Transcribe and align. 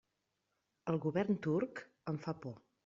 El 0.93 0.97
govern 1.05 1.39
turc 1.47 1.87
em 2.15 2.23
fa 2.27 2.37
por. 2.45 2.61